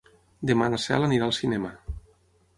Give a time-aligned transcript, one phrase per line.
[0.51, 1.73] Demà na Cel anirà al cinema.